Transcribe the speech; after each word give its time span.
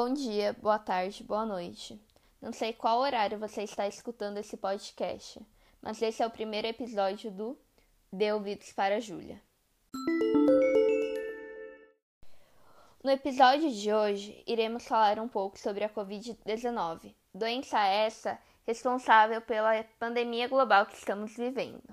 Bom 0.00 0.14
dia, 0.14 0.52
boa 0.52 0.78
tarde, 0.78 1.24
boa 1.24 1.44
noite. 1.44 2.00
Não 2.40 2.52
sei 2.52 2.72
qual 2.72 3.00
horário 3.00 3.36
você 3.36 3.64
está 3.64 3.88
escutando 3.88 4.38
esse 4.38 4.56
podcast, 4.56 5.44
mas 5.82 6.00
esse 6.00 6.22
é 6.22 6.26
o 6.28 6.30
primeiro 6.30 6.68
episódio 6.68 7.32
do 7.32 7.58
Dê 8.12 8.32
Ouvidos 8.32 8.72
para 8.72 9.00
Júlia. 9.00 9.42
No 13.02 13.10
episódio 13.10 13.72
de 13.72 13.92
hoje, 13.92 14.40
iremos 14.46 14.86
falar 14.86 15.18
um 15.18 15.26
pouco 15.26 15.58
sobre 15.58 15.82
a 15.82 15.90
Covid-19, 15.90 17.12
doença 17.34 17.84
essa 17.84 18.38
responsável 18.64 19.40
pela 19.40 19.82
pandemia 19.98 20.46
global 20.46 20.86
que 20.86 20.94
estamos 20.94 21.34
vivendo. 21.36 21.92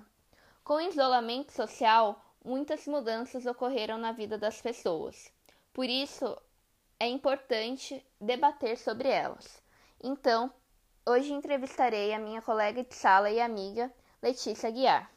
Com 0.63 0.75
o 0.75 0.81
isolamento 0.81 1.51
social, 1.51 2.23
muitas 2.45 2.85
mudanças 2.85 3.47
ocorreram 3.47 3.97
na 3.97 4.11
vida 4.11 4.37
das 4.37 4.61
pessoas. 4.61 5.33
Por 5.73 5.89
isso, 5.89 6.37
é 6.99 7.07
importante 7.07 8.03
debater 8.19 8.77
sobre 8.77 9.09
elas. 9.09 9.61
Então, 10.03 10.51
hoje 11.05 11.33
entrevistarei 11.33 12.13
a 12.13 12.19
minha 12.19 12.41
colega 12.41 12.83
de 12.83 12.95
sala 12.95 13.29
e 13.29 13.39
amiga 13.39 13.91
Letícia 14.21 14.69
Guiar. 14.71 15.11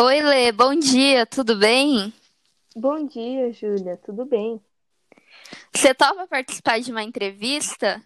Oi, 0.00 0.20
Lê, 0.20 0.50
bom 0.50 0.74
dia, 0.74 1.24
tudo 1.26 1.56
bem? 1.56 2.12
Bom 2.74 3.06
dia, 3.06 3.52
Júlia, 3.52 3.96
tudo 3.96 4.24
bem? 4.24 4.60
Você 5.72 5.94
topa 5.94 6.26
participar 6.26 6.80
de 6.80 6.90
uma 6.90 7.02
entrevista? 7.02 8.02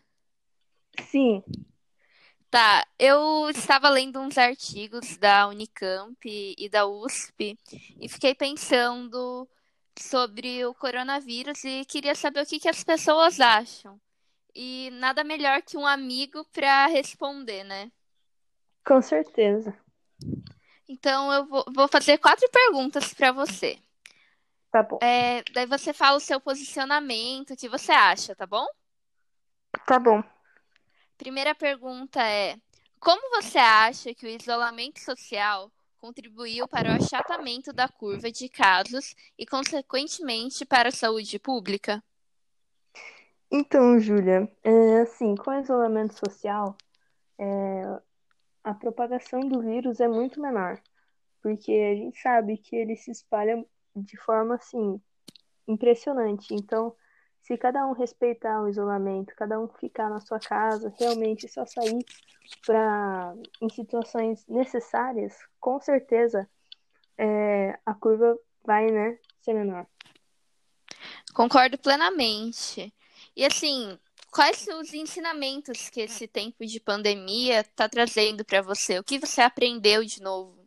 Sim. 1.02 1.42
Tá, 2.50 2.86
eu 2.98 3.50
estava 3.50 3.88
lendo 3.88 4.20
uns 4.20 4.38
artigos 4.38 5.16
da 5.18 5.48
Unicamp 5.48 6.16
e 6.24 6.68
da 6.68 6.86
USP 6.86 7.58
e 8.00 8.08
fiquei 8.08 8.34
pensando 8.34 9.48
sobre 9.98 10.64
o 10.64 10.74
coronavírus 10.74 11.64
e 11.64 11.84
queria 11.84 12.14
saber 12.14 12.42
o 12.42 12.46
que, 12.46 12.60
que 12.60 12.68
as 12.68 12.84
pessoas 12.84 13.40
acham. 13.40 14.00
E 14.54 14.90
nada 14.94 15.22
melhor 15.22 15.60
que 15.60 15.76
um 15.76 15.86
amigo 15.86 16.44
para 16.52 16.86
responder, 16.86 17.64
né? 17.64 17.90
Com 18.86 19.02
certeza. 19.02 19.76
Então 20.88 21.32
eu 21.32 21.46
vou, 21.46 21.64
vou 21.74 21.88
fazer 21.88 22.16
quatro 22.18 22.48
perguntas 22.50 23.12
para 23.12 23.32
você. 23.32 23.78
Tá 24.70 24.82
bom. 24.82 24.98
É, 25.02 25.42
daí 25.52 25.66
você 25.66 25.92
fala 25.92 26.16
o 26.16 26.20
seu 26.20 26.40
posicionamento, 26.40 27.52
o 27.52 27.56
que 27.56 27.68
você 27.68 27.92
acha, 27.92 28.34
tá 28.34 28.46
bom? 28.46 28.66
Tá 29.86 29.98
bom. 29.98 30.22
Primeira 31.16 31.54
pergunta 31.54 32.22
é: 32.22 32.56
como 33.00 33.30
você 33.30 33.58
acha 33.58 34.14
que 34.14 34.26
o 34.26 34.28
isolamento 34.28 35.00
social 35.00 35.70
contribuiu 35.98 36.68
para 36.68 36.90
o 36.90 36.92
achatamento 36.92 37.72
da 37.72 37.88
curva 37.88 38.30
de 38.30 38.48
casos 38.48 39.14
e, 39.38 39.46
consequentemente, 39.46 40.64
para 40.64 40.88
a 40.88 40.92
saúde 40.92 41.38
pública? 41.38 42.02
Então, 43.50 43.98
Júlia, 43.98 44.50
é, 44.62 45.00
assim, 45.00 45.34
com 45.36 45.50
o 45.50 45.60
isolamento 45.60 46.14
social, 46.18 46.76
é, 47.38 48.00
a 48.64 48.74
propagação 48.74 49.40
do 49.40 49.60
vírus 49.60 50.00
é 50.00 50.08
muito 50.08 50.40
menor, 50.40 50.80
porque 51.40 51.72
a 51.72 51.94
gente 51.94 52.20
sabe 52.20 52.58
que 52.58 52.74
ele 52.74 52.96
se 52.96 53.10
espalha 53.10 53.64
de 53.94 54.16
forma 54.16 54.56
assim 54.56 55.00
impressionante. 55.66 56.52
Então, 56.52 56.94
se 57.46 57.56
cada 57.56 57.86
um 57.86 57.92
respeitar 57.92 58.60
o 58.60 58.68
isolamento, 58.68 59.32
cada 59.36 59.60
um 59.60 59.68
ficar 59.68 60.10
na 60.10 60.18
sua 60.18 60.40
casa, 60.40 60.92
realmente 60.98 61.46
só 61.48 61.64
sair 61.64 62.04
para 62.66 63.34
em 63.62 63.68
situações 63.68 64.44
necessárias, 64.48 65.38
com 65.60 65.80
certeza 65.80 66.48
é, 67.16 67.78
a 67.86 67.94
curva 67.94 68.36
vai, 68.64 68.90
né, 68.90 69.16
ser 69.40 69.54
menor. 69.54 69.86
Concordo 71.32 71.78
plenamente. 71.78 72.92
E 73.36 73.46
assim, 73.46 73.96
quais 74.32 74.56
são 74.56 74.80
os 74.80 74.92
ensinamentos 74.92 75.88
que 75.88 76.00
esse 76.00 76.26
tempo 76.26 76.66
de 76.66 76.80
pandemia 76.80 77.60
está 77.60 77.88
trazendo 77.88 78.44
para 78.44 78.60
você? 78.60 78.98
O 78.98 79.04
que 79.04 79.20
você 79.20 79.40
aprendeu 79.40 80.04
de 80.04 80.20
novo? 80.20 80.66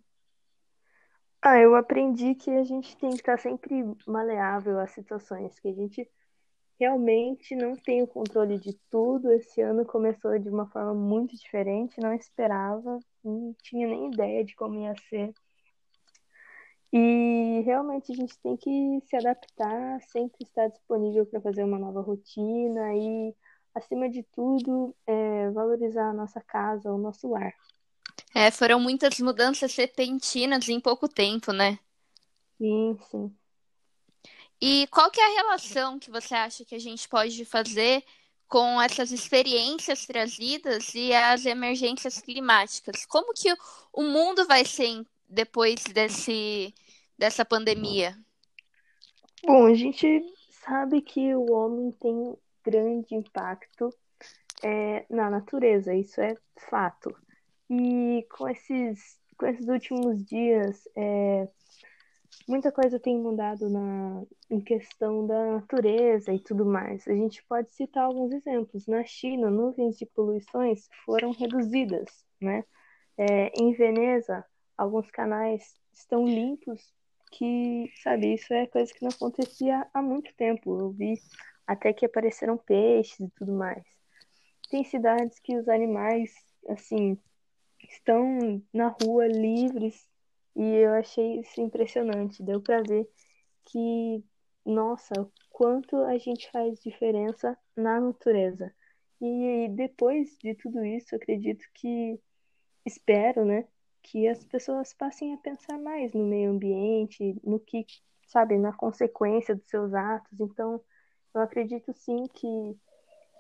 Ah, 1.42 1.60
eu 1.60 1.76
aprendi 1.76 2.36
que 2.36 2.50
a 2.52 2.64
gente 2.64 2.96
tem 2.96 3.10
que 3.10 3.18
estar 3.18 3.38
sempre 3.38 3.84
maleável 4.08 4.80
às 4.80 4.92
situações, 4.92 5.60
que 5.60 5.68
a 5.68 5.74
gente 5.74 6.10
realmente 6.80 7.56
não 7.56 7.76
tem 7.76 8.02
o 8.02 8.08
controle 8.08 8.58
de 8.58 8.74
tudo. 8.90 9.32
Esse 9.32 9.62
ano 9.62 9.86
começou 9.86 10.40
de 10.40 10.50
uma 10.50 10.68
forma 10.68 10.94
muito 10.94 11.36
diferente, 11.36 12.00
não 12.00 12.14
esperava, 12.14 13.00
não 13.24 13.54
tinha 13.62 13.88
nem 13.88 14.12
ideia 14.12 14.44
de 14.44 14.56
como 14.56 14.80
ia 14.80 14.96
ser. 15.10 15.34
E 16.92 17.62
realmente 17.66 18.12
a 18.12 18.16
gente 18.16 18.40
tem 18.40 18.58
que 18.58 19.00
se 19.08 19.16
adaptar, 19.16 20.02
sempre 20.02 20.44
estar 20.44 20.68
disponível 20.70 21.26
para 21.26 21.42
fazer 21.42 21.64
uma 21.64 21.78
nova 21.78 22.02
rotina 22.02 22.96
e, 22.96 23.36
acima 23.76 24.10
de 24.10 24.24
tudo, 24.34 24.96
é, 25.06 25.52
valorizar 25.52 26.10
a 26.10 26.14
nossa 26.14 26.42
casa, 26.42 26.92
o 26.92 26.98
nosso 26.98 27.30
lar. 27.30 27.54
É, 28.34 28.50
foram 28.50 28.80
muitas 28.80 29.20
mudanças 29.20 29.76
repentinas 29.76 30.68
em 30.68 30.80
pouco 30.80 31.08
tempo, 31.08 31.52
né? 31.54 31.78
Sim, 32.58 32.98
sim. 33.10 33.39
E 34.62 34.88
qual 34.88 35.10
que 35.10 35.22
é 35.22 35.26
a 35.26 35.42
relação 35.42 35.98
que 35.98 36.12
você 36.12 36.36
acha 36.36 36.66
que 36.66 36.76
a 36.76 36.80
gente 36.80 37.08
pode 37.08 37.46
fazer 37.46 38.04
com 38.48 38.82
essas 38.82 39.12
experiências 39.12 40.06
trazidas 40.06 40.94
e 40.94 41.14
as 41.14 41.46
emergências 41.46 42.20
climáticas? 42.20 43.06
Como 43.06 43.34
que 43.34 43.54
o 43.94 44.04
mundo 44.04 44.46
vai 44.46 44.66
ser 44.66 45.06
depois 45.30 45.84
desse, 45.94 46.74
dessa 47.18 47.46
pandemia? 47.46 48.18
Bom, 49.46 49.68
a 49.68 49.74
gente 49.74 50.22
sabe 50.66 51.02
que 51.02 51.34
o 51.36 51.52
homem 51.52 51.92
tem 51.94 52.36
grande 52.64 53.16
impacto 53.16 53.90
é, 54.62 55.06
na 55.10 55.30
natureza, 55.30 55.96
isso 55.96 56.20
é 56.20 56.36
fato. 56.70 57.16
E 57.70 58.26
com 58.36 58.50
esses, 58.50 59.18
com 59.38 59.46
esses 59.46 59.68
últimos 59.68 60.26
dias, 60.26 60.88
é, 60.96 61.48
muita 62.50 62.72
coisa 62.72 63.00
tem 63.00 63.16
mudado 63.16 63.70
na, 63.70 64.24
em 64.50 64.60
questão 64.60 65.26
da 65.26 65.54
natureza 65.54 66.34
e 66.34 66.40
tudo 66.40 66.66
mais. 66.66 67.08
A 67.08 67.14
gente 67.14 67.44
pode 67.46 67.72
citar 67.72 68.06
alguns 68.06 68.32
exemplos. 68.32 68.88
Na 68.88 69.04
China, 69.04 69.52
nuvens 69.52 69.98
de 69.98 70.06
poluições 70.08 70.90
foram 71.06 71.32
reduzidas, 71.32 72.26
né? 72.42 72.64
É, 73.16 73.52
em 73.62 73.72
Veneza, 73.74 74.44
alguns 74.76 75.12
canais 75.12 75.76
estão 75.94 76.26
limpos, 76.26 76.92
que, 77.32 77.92
sabe, 78.02 78.34
isso 78.34 78.52
é 78.52 78.66
coisa 78.66 78.92
que 78.92 79.04
não 79.04 79.10
acontecia 79.10 79.88
há 79.94 80.02
muito 80.02 80.34
tempo. 80.36 80.80
Eu 80.80 80.90
vi 80.90 81.14
até 81.68 81.94
que 81.94 82.06
apareceram 82.06 82.58
peixes 82.58 83.20
e 83.20 83.30
tudo 83.36 83.54
mais. 83.54 83.84
Tem 84.72 84.84
cidades 84.84 85.40
que 85.40 85.56
os 85.56 85.70
animais, 85.70 86.34
assim, 86.68 87.16
estão 87.88 88.60
na 88.74 88.88
rua 88.88 89.28
livres 89.28 90.09
e 90.60 90.76
eu 90.76 90.92
achei 90.92 91.40
isso 91.40 91.62
impressionante. 91.62 92.44
Deu 92.44 92.62
para 92.62 92.84
ver 92.84 93.10
que, 93.64 94.22
nossa, 94.66 95.14
quanto 95.50 95.96
a 95.96 96.18
gente 96.18 96.52
faz 96.52 96.82
diferença 96.82 97.58
na 97.78 98.02
natureza. 98.02 98.74
E 99.22 99.70
depois 99.70 100.38
de 100.38 100.54
tudo 100.56 100.84
isso, 100.84 101.16
acredito 101.16 101.66
que 101.74 102.20
espero, 102.86 103.46
né, 103.46 103.66
que 104.04 104.28
as 104.28 104.44
pessoas 104.44 104.94
passem 104.94 105.34
a 105.34 105.38
pensar 105.38 105.78
mais 105.78 106.12
no 106.12 106.26
meio 106.26 106.52
ambiente, 106.52 107.40
no 107.42 107.58
que, 107.58 107.86
sabe, 108.28 108.58
na 108.58 108.74
consequência 108.74 109.56
dos 109.56 109.68
seus 109.70 109.94
atos. 109.94 110.42
Então, 110.42 110.82
eu 111.34 111.42
acredito 111.42 111.94
sim 111.94 112.26
que 112.34 112.78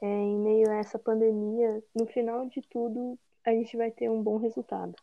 é, 0.01 0.07
em 0.07 0.37
meio 0.37 0.69
a 0.69 0.75
essa 0.75 0.97
pandemia, 0.97 1.83
no 1.93 2.05
final 2.07 2.47
de 2.47 2.61
tudo, 2.61 3.19
a 3.45 3.51
gente 3.51 3.75
vai 3.75 3.91
ter 3.91 4.09
um 4.09 4.23
bom 4.23 4.37
resultado. 4.37 4.95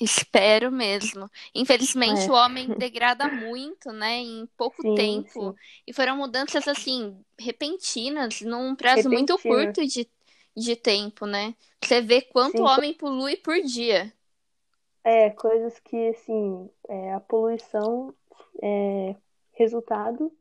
Espero 0.00 0.70
mesmo. 0.70 1.30
Infelizmente, 1.54 2.26
é. 2.26 2.30
o 2.30 2.34
homem 2.34 2.68
degrada 2.68 3.28
muito, 3.28 3.92
né, 3.92 4.18
em 4.18 4.48
pouco 4.56 4.82
sim, 4.82 4.94
tempo. 4.94 5.52
Sim. 5.52 5.54
E 5.86 5.92
foram 5.92 6.16
mudanças, 6.16 6.66
assim, 6.66 7.18
repentinas, 7.38 8.40
num 8.40 8.74
prazo 8.74 9.08
muito 9.08 9.38
curto 9.38 9.86
de, 9.86 10.08
de 10.56 10.76
tempo, 10.76 11.26
né? 11.26 11.54
Você 11.82 12.00
vê 12.00 12.20
quanto 12.20 12.56
sim. 12.56 12.62
o 12.62 12.66
homem 12.66 12.94
polui 12.94 13.36
por 13.36 13.60
dia. 13.60 14.12
É, 15.04 15.30
coisas 15.30 15.78
que, 15.80 16.08
assim, 16.08 16.68
é, 16.88 17.12
a 17.12 17.20
poluição 17.20 18.12
é 18.62 19.14
resultado 19.52 20.32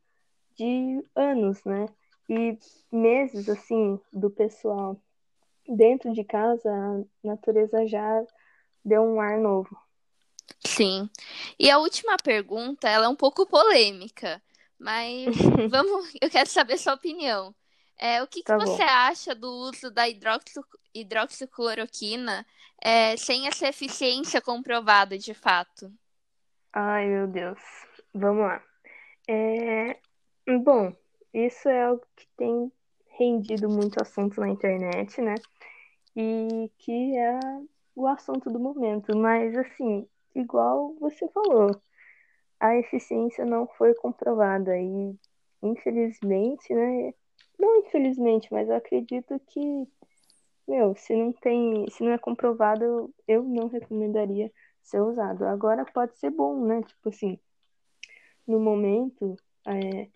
de 0.56 1.04
anos, 1.16 1.64
né? 1.64 1.88
E 2.28 2.58
meses, 2.92 3.48
assim, 3.48 4.00
do 4.12 4.30
pessoal 4.30 5.00
dentro 5.68 6.14
de 6.14 6.24
casa, 6.24 6.72
a 6.72 7.28
natureza 7.28 7.86
já 7.88 8.24
deu 8.86 9.02
um 9.02 9.20
ar 9.20 9.40
novo. 9.40 9.76
Sim. 10.64 11.10
E 11.60 11.70
a 11.70 11.80
última 11.80 12.16
pergunta, 12.18 12.88
ela 12.88 13.06
é 13.06 13.10
um 13.10 13.16
pouco 13.16 13.46
polêmica, 13.46 14.42
mas 14.80 15.26
vamos, 15.70 16.14
eu 16.22 16.30
quero 16.30 16.48
saber 16.50 16.78
sua 16.78 16.94
opinião. 16.94 17.54
É, 17.98 18.22
o 18.22 18.28
que, 18.28 18.44
Tá 18.44 18.58
que 18.58 18.66
você 18.66 18.84
acha 18.84 19.34
do 19.34 19.50
uso 19.50 19.90
da 19.90 20.08
hidroxi, 20.08 20.60
hidroxicloroquina 20.94 22.46
é, 22.82 23.16
sem 23.18 23.48
essa 23.48 23.68
eficiência 23.68 24.42
comprovada 24.42 25.18
de 25.18 25.34
fato? 25.34 25.92
Ai, 26.74 27.08
meu 27.08 27.28
Deus. 27.28 27.60
Vamos 28.14 28.44
lá. 28.44 28.62
É... 29.28 29.98
Bom, 30.62 30.94
isso 31.34 31.70
é 31.70 31.86
algo 31.86 32.06
que 32.16 32.28
tem 32.38 32.72
rendido 33.18 33.70
muito 33.70 34.02
assunto 34.02 34.40
na 34.40 34.50
internet, 34.50 35.22
né? 35.22 35.36
E 36.16 36.70
que 36.78 37.18
é 37.18 37.40
o 37.96 38.08
assunto 38.08 38.50
do 38.50 38.60
momento. 38.60 39.16
Mas, 39.18 39.56
assim, 39.58 40.08
igual 40.34 40.96
você 41.00 41.28
falou, 41.30 41.70
a 42.60 42.76
eficiência 42.78 43.46
não 43.46 43.68
foi 43.68 43.94
comprovada. 43.96 44.78
E, 44.78 45.16
infelizmente, 45.62 46.74
né? 46.74 47.14
Não 47.58 47.78
infelizmente, 47.78 48.52
mas 48.52 48.68
eu 48.68 48.76
acredito 48.76 49.40
que, 49.48 49.88
meu, 50.68 50.96
se 50.96 51.16
não 51.16 51.32
tem, 51.32 51.86
se 51.90 52.04
não 52.04 52.12
é 52.12 52.18
comprovado, 52.18 53.14
eu 53.28 53.44
não 53.44 53.68
recomendaria 53.68 54.52
ser 54.82 55.02
usado. 55.02 55.46
Agora 55.46 55.86
pode 55.86 56.18
ser 56.18 56.32
bom, 56.32 56.66
né? 56.66 56.82
Tipo 56.84 57.10
assim, 57.10 57.40
no 58.46 58.60
momento, 58.60 59.36
é, 59.66 60.08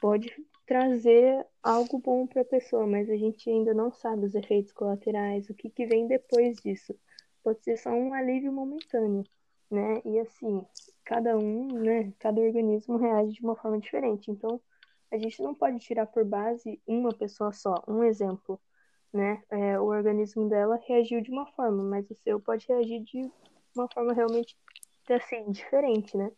pode 0.00 0.34
trazer 0.70 1.44
algo 1.60 1.98
bom 1.98 2.28
para 2.28 2.42
a 2.42 2.44
pessoa, 2.44 2.86
mas 2.86 3.10
a 3.10 3.16
gente 3.16 3.50
ainda 3.50 3.74
não 3.74 3.90
sabe 3.90 4.26
os 4.26 4.36
efeitos 4.36 4.72
colaterais, 4.72 5.50
o 5.50 5.54
que, 5.54 5.68
que 5.68 5.84
vem 5.84 6.06
depois 6.06 6.58
disso. 6.58 6.94
Pode 7.42 7.60
ser 7.64 7.76
só 7.76 7.90
um 7.90 8.14
alívio 8.14 8.52
momentâneo, 8.52 9.24
né? 9.68 10.00
E 10.04 10.20
assim, 10.20 10.64
cada 11.04 11.36
um, 11.36 11.66
né? 11.72 12.12
Cada 12.20 12.40
organismo 12.40 12.98
reage 12.98 13.32
de 13.32 13.42
uma 13.42 13.56
forma 13.56 13.80
diferente. 13.80 14.30
Então, 14.30 14.60
a 15.10 15.18
gente 15.18 15.42
não 15.42 15.56
pode 15.56 15.80
tirar 15.80 16.06
por 16.06 16.24
base 16.24 16.80
uma 16.86 17.12
pessoa 17.12 17.52
só. 17.52 17.74
Um 17.88 18.04
exemplo, 18.04 18.60
né? 19.12 19.42
É, 19.50 19.80
o 19.80 19.86
organismo 19.86 20.48
dela 20.48 20.78
reagiu 20.86 21.20
de 21.20 21.32
uma 21.32 21.46
forma, 21.46 21.82
mas 21.82 22.08
o 22.08 22.14
seu 22.14 22.38
pode 22.38 22.64
reagir 22.68 23.02
de 23.02 23.28
uma 23.74 23.88
forma 23.92 24.12
realmente 24.12 24.56
assim 25.08 25.50
diferente, 25.50 26.16
né? 26.16 26.30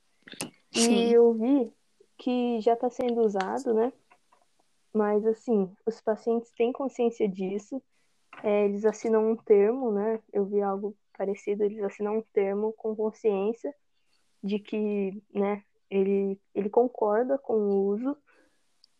Sim. 0.73 0.90
E 0.90 1.12
eu 1.12 1.34
vi 1.34 1.70
que 2.17 2.62
já 2.62 2.73
está 2.73 2.88
sendo 2.88 3.20
usado, 3.20 3.75
né? 3.75 3.93
Mas 4.92 5.26
assim, 5.26 5.74
os 5.86 6.00
pacientes 6.00 6.50
têm 6.52 6.72
consciência 6.72 7.28
disso. 7.28 7.82
É, 8.42 8.64
eles 8.64 8.84
assinam 8.84 9.30
um 9.30 9.36
termo, 9.36 9.92
né? 9.92 10.20
Eu 10.32 10.44
vi 10.44 10.60
algo 10.62 10.96
parecido, 11.16 11.64
eles 11.64 11.82
assinam 11.82 12.18
um 12.18 12.22
termo 12.32 12.72
com 12.72 12.96
consciência 12.96 13.74
de 14.42 14.58
que, 14.58 15.22
né, 15.32 15.62
ele, 15.88 16.40
ele 16.54 16.68
concorda 16.68 17.38
com 17.38 17.54
o 17.54 17.86
uso 17.86 18.16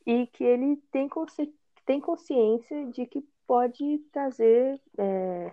e 0.07 0.27
que 0.29 0.45
ele 0.45 0.77
tem, 0.91 1.09
consci 1.09 1.53
tem 1.85 2.01
consciência 2.01 2.87
de 2.87 3.07
que 3.07 3.27
pode 3.47 3.99
trazer 4.13 4.81
é, 4.99 5.53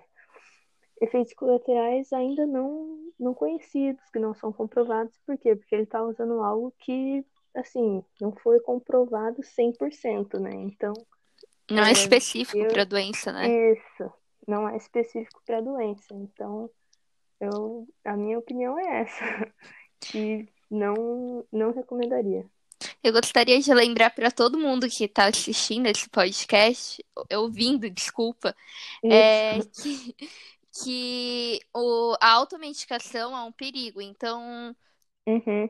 efeitos 1.01 1.33
colaterais 1.33 2.11
ainda 2.13 2.45
não, 2.45 3.11
não 3.19 3.33
conhecidos, 3.33 4.03
que 4.11 4.19
não 4.19 4.33
são 4.33 4.51
comprovados. 4.51 5.17
Por 5.25 5.37
quê? 5.37 5.55
Porque 5.55 5.73
ele 5.73 5.83
está 5.83 6.03
usando 6.03 6.41
algo 6.41 6.73
que, 6.77 7.25
assim, 7.55 8.03
não 8.19 8.31
foi 8.35 8.59
comprovado 8.59 9.41
100%, 9.41 10.39
né? 10.39 10.51
Então. 10.53 10.93
Não 11.69 11.83
é, 11.83 11.89
é 11.89 11.91
específico 11.91 12.67
para 12.67 12.83
doença, 12.83 13.31
né? 13.31 13.73
Isso, 13.73 14.11
não 14.47 14.67
é 14.67 14.75
específico 14.75 15.41
para 15.45 15.61
doença. 15.61 16.13
Então, 16.13 16.69
eu, 17.39 17.87
a 18.03 18.17
minha 18.17 18.39
opinião 18.39 18.77
é 18.79 19.01
essa, 19.01 19.19
que 20.01 20.47
não, 20.69 21.45
não 21.51 21.71
recomendaria. 21.71 22.45
Eu 23.03 23.11
gostaria 23.11 23.59
de 23.59 23.73
lembrar 23.73 24.09
para 24.11 24.31
todo 24.31 24.57
mundo 24.57 24.87
que 24.89 25.03
está 25.03 25.25
assistindo 25.25 25.87
esse 25.87 26.09
podcast, 26.09 27.03
ouvindo, 27.33 27.89
desculpa, 27.89 28.55
é 29.03 29.59
que, 29.81 30.15
que 30.81 31.61
o, 31.73 32.15
a 32.21 32.31
automedicação 32.33 33.37
é 33.37 33.41
um 33.43 33.51
perigo. 33.51 34.01
Então, 34.01 34.75
Uhum. 35.29 35.69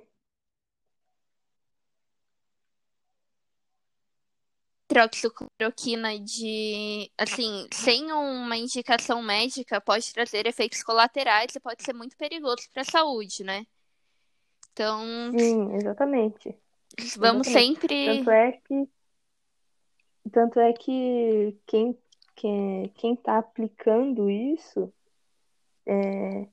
Hidroxicloroquina 4.89 6.19
de, 6.19 7.11
assim, 7.17 7.67
sem 7.71 8.11
uma 8.11 8.57
indicação 8.57 9.21
médica, 9.21 9.79
pode 9.79 10.11
trazer 10.11 10.47
efeitos 10.47 10.81
colaterais 10.81 11.55
e 11.55 11.59
pode 11.59 11.83
ser 11.83 11.93
muito 11.93 12.17
perigoso 12.17 12.67
para 12.73 12.81
a 12.81 12.85
saúde, 12.85 13.43
né? 13.43 13.65
Então, 14.73 15.01
Sim, 15.37 15.75
exatamente. 15.75 16.57
vamos 17.17 17.47
exatamente. 17.47 17.81
sempre. 17.81 18.05
Tanto 18.17 18.31
é 18.31 18.51
que 18.51 18.89
tanto 20.31 20.59
é 20.59 20.73
que 20.73 21.57
quem 21.65 21.97
quem 22.35 22.89
quem 22.95 23.13
está 23.13 23.37
aplicando 23.39 24.29
isso 24.29 24.93
é, 25.85 26.47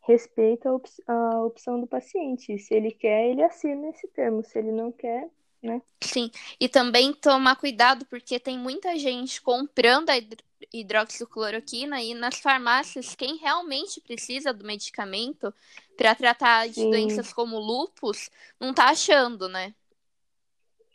respeita 0.00 0.68
a, 0.68 0.74
op 0.74 0.88
a 1.06 1.42
opção 1.42 1.80
do 1.80 1.86
paciente. 1.86 2.58
Se 2.58 2.74
ele 2.74 2.92
quer, 2.92 3.30
ele 3.30 3.42
assina 3.42 3.88
esse 3.88 4.06
termo. 4.08 4.44
Se 4.44 4.58
ele 4.58 4.72
não 4.72 4.92
quer, 4.92 5.28
né? 5.62 5.82
Sim, 6.02 6.30
e 6.60 6.68
também 6.68 7.12
tomar 7.14 7.56
cuidado 7.56 8.04
porque 8.06 8.38
tem 8.38 8.58
muita 8.58 8.98
gente 8.98 9.40
comprando 9.40 10.10
a 10.10 10.16
hidro- 10.18 10.42
hidroxicloroquina 10.72 12.02
e 12.02 12.12
nas 12.14 12.38
farmácias 12.40 13.14
quem 13.14 13.36
realmente 13.36 14.00
precisa 14.00 14.52
do 14.52 14.64
medicamento 14.64 15.54
para 15.96 16.14
tratar 16.14 16.68
de 16.68 16.74
Sim. 16.74 16.86
doenças 16.86 17.32
como 17.32 17.58
lúpus 17.58 18.30
não 18.60 18.74
tá 18.74 18.86
achando, 18.90 19.48
né? 19.48 19.74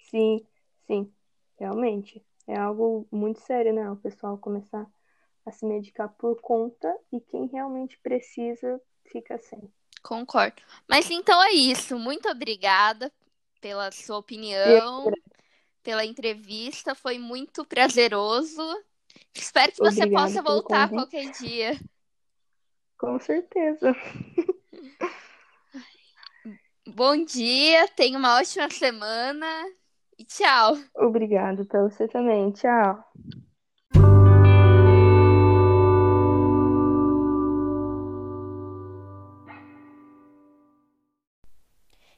Sim, 0.10 0.46
sim, 0.88 1.12
realmente. 1.60 2.25
É 2.48 2.56
algo 2.58 3.08
muito 3.12 3.40
sério, 3.42 3.74
né? 3.74 3.90
O 3.92 3.98
pessoal 3.98 4.38
começar 4.38 4.90
a 5.46 5.52
se 5.52 5.66
medicar 5.66 6.10
por 6.18 6.40
conta 6.42 6.94
e 7.12 7.19
quem 7.22 7.48
realmente 7.48 7.98
precisa 8.00 8.81
fica 9.06 9.38
sem. 9.40 9.72
Concordo. 10.02 10.62
Mas 10.88 11.10
então 11.12 11.42
é 11.44 11.52
isso. 11.52 11.98
Muito 12.00 12.30
obrigada 12.30 13.12
pela 13.59 13.92
sua 13.92 14.18
opinião, 14.18 15.12
pela 15.83 16.06
entrevista. 16.06 16.95
Foi 16.95 17.18
muito 17.18 17.65
prazeroso. 17.65 18.62
Espero 19.33 19.71
que 19.71 19.77
você 19.77 20.04
Obrigada 20.04 20.27
possa 20.27 20.42
voltar 20.42 20.89
qualquer 20.89 21.31
dia. 21.31 21.80
Com 22.98 23.19
certeza. 23.19 23.95
Bom 26.88 27.24
dia, 27.24 27.88
tenha 27.89 28.18
uma 28.18 28.38
ótima 28.39 28.69
semana 28.69 29.45
e 30.18 30.24
tchau. 30.24 30.77
Obrigado 30.95 31.65
pra 31.65 31.83
você 31.83 32.07
também. 32.07 32.51
Tchau. 32.51 33.04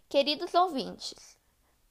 Queridos 0.10 0.56
ouvintes, 0.56 1.38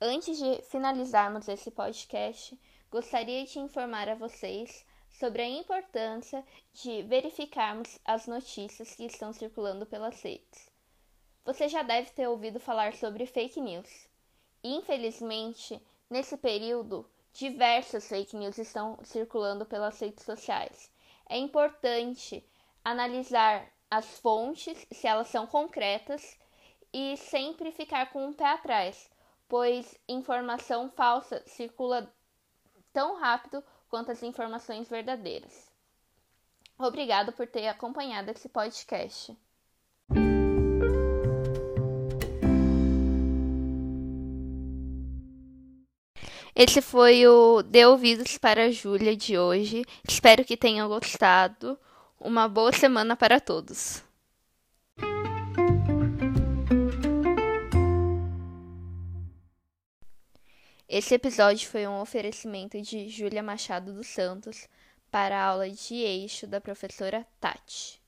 antes 0.00 0.38
de 0.38 0.60
finalizarmos 0.62 1.46
esse 1.46 1.70
podcast, 1.70 2.58
gostaria 2.90 3.44
de 3.46 3.60
informar 3.60 4.08
a 4.08 4.16
vocês 4.16 4.84
sobre 5.08 5.40
a 5.40 5.48
importância 5.48 6.44
de 6.72 7.02
verificarmos 7.02 7.96
as 8.04 8.26
notícias 8.26 8.92
que 8.96 9.04
estão 9.04 9.32
circulando 9.32 9.86
pelas 9.86 10.20
redes. 10.20 10.68
Você 11.44 11.68
já 11.68 11.84
deve 11.84 12.10
ter 12.10 12.26
ouvido 12.26 12.58
falar 12.58 12.92
sobre 12.94 13.24
fake 13.24 13.60
news. 13.60 14.08
Infelizmente, 14.64 15.80
nesse 16.10 16.36
período, 16.36 17.08
diversas 17.32 18.08
fake 18.08 18.36
news 18.36 18.58
estão 18.58 18.98
circulando 19.04 19.64
pelas 19.64 19.96
redes 20.00 20.24
sociais. 20.24 20.90
É 21.28 21.38
importante 21.38 22.44
analisar 22.84 23.72
as 23.88 24.18
fontes, 24.18 24.88
se 24.90 25.06
elas 25.06 25.28
são 25.28 25.46
concretas, 25.46 26.36
e 26.92 27.16
sempre 27.16 27.72
ficar 27.72 28.10
com 28.10 28.26
um 28.26 28.32
pé 28.32 28.46
atrás, 28.46 29.10
pois 29.48 29.98
informação 30.08 30.88
falsa 30.90 31.42
circula 31.46 32.12
tão 32.92 33.16
rápido 33.16 33.62
quanto 33.88 34.10
as 34.10 34.22
informações 34.22 34.88
verdadeiras. 34.88 35.70
Obrigado 36.78 37.32
por 37.32 37.46
ter 37.46 37.66
acompanhado 37.68 38.30
esse 38.30 38.48
podcast. 38.48 39.36
Esse 46.54 46.82
foi 46.82 47.24
o 47.24 47.62
Dê 47.62 47.86
Ouvidos 47.86 48.36
para 48.36 48.64
a 48.64 48.70
Júlia 48.70 49.16
de 49.16 49.38
hoje. 49.38 49.84
Espero 50.08 50.44
que 50.44 50.56
tenham 50.56 50.88
gostado. 50.88 51.78
Uma 52.20 52.48
boa 52.48 52.72
semana 52.72 53.14
para 53.14 53.38
todos. 53.38 54.02
Esse 60.90 61.14
episódio 61.14 61.68
foi 61.68 61.86
um 61.86 62.00
oferecimento 62.00 62.80
de 62.80 63.10
Júlia 63.10 63.42
Machado 63.42 63.92
dos 63.92 64.06
Santos 64.06 64.66
para 65.10 65.36
a 65.38 65.44
aula 65.44 65.68
de 65.68 65.94
eixo 65.96 66.46
da 66.46 66.62
professora 66.62 67.26
Tati. 67.38 68.00